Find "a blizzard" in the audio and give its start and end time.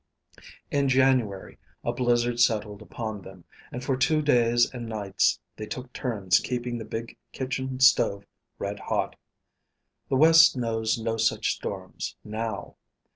1.83-2.39